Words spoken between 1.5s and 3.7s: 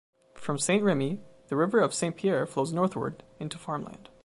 river of Saint-Pierre flows northward into